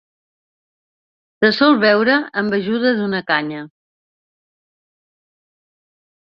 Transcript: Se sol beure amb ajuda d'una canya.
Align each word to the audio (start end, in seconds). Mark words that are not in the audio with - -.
Se 1.43 1.51
sol 1.57 1.75
beure 1.83 2.15
amb 2.43 2.57
ajuda 2.59 2.95
d'una 3.01 3.21
canya. 3.27 3.61